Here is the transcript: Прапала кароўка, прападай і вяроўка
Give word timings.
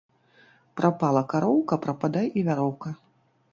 Прапала 0.81 1.23
кароўка, 1.35 1.79
прападай 1.85 2.27
і 2.37 2.47
вяроўка 2.51 2.97